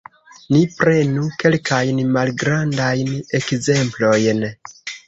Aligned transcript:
Ni 0.53 0.61
prenu 0.79 1.27
kelkajn 1.43 2.01
malgrandajn 2.17 3.17
ekzemplojn. 3.43 4.47